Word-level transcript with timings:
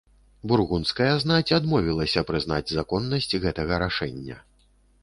Бургундская 0.51 1.09
знаць 1.25 1.53
адмовілася 1.59 2.25
прызнаць 2.31 2.65
законнасць 2.79 3.31
гэтага 3.47 3.73
рашэння. 3.87 4.35